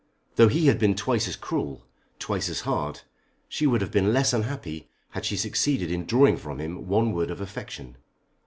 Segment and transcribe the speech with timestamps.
[0.35, 1.85] Though he had been twice as cruel,
[2.17, 3.01] twice as hard,
[3.47, 7.29] she would have been less unhappy had she succeeded in drawing from him one word
[7.29, 7.97] of affection.